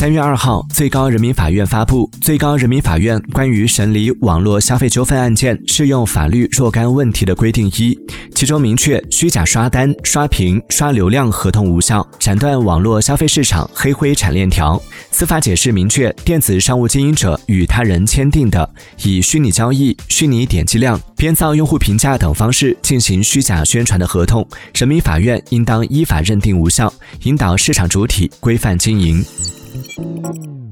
[0.00, 7.94] 三月二号，最高人民法院发布《最高人民法院关于审理网络消费纠纷案件适用法律若干问题的规定》一，
[8.34, 14.80] 其中明确虚假刷单、刷屏、刷流量合同无效，斩断网络消费市场黑灰产链条。
[15.10, 18.66] 司法解释明确，电子商务经营者与他人签订的
[19.04, 26.90] 以虚拟交易、虚拟点击量、编造用户评价等方式进行虚假宣传的合同，人民法院应当依法认定无效，
[27.24, 29.22] 引导市场主体规范经营。
[29.72, 30.69] Mm-hmm.